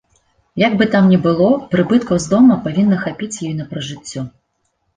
[0.61, 4.21] Як бы там ні было, прыбыткаў з дома павінна хапіць ёй на пражыццё.